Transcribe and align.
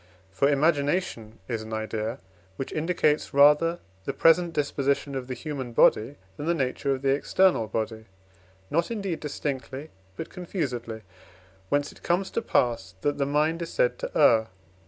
For 0.31 0.49
imagination 0.49 1.37
is 1.47 1.61
an 1.61 1.73
idea, 1.73 2.17
which 2.55 2.71
indicates 2.71 3.35
rather 3.35 3.77
the 4.05 4.13
present 4.13 4.51
disposition 4.51 5.13
of 5.13 5.27
the 5.27 5.35
human 5.35 5.73
body 5.73 6.15
than 6.37 6.47
the 6.47 6.55
nature 6.55 6.95
of 6.95 7.03
the 7.03 7.11
external 7.13 7.67
body; 7.67 8.05
not 8.71 8.89
indeed 8.89 9.19
distinctly, 9.19 9.91
but 10.17 10.31
confusedly; 10.31 11.03
whence 11.69 11.91
it 11.91 12.01
comes 12.01 12.31
to 12.31 12.41
pass, 12.41 12.95
that 13.01 13.19
the 13.19 13.27
mind 13.27 13.61
is 13.61 13.71
said 13.73 13.99
to 13.99 14.09
err. 14.17 14.47